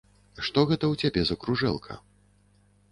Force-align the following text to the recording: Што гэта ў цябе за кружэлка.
Што 0.47 0.63
гэта 0.71 0.85
ў 0.87 0.95
цябе 1.03 1.21
за 1.31 1.39
кружэлка. 1.45 2.01